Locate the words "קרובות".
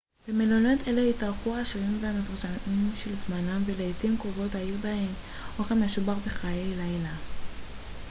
4.17-4.55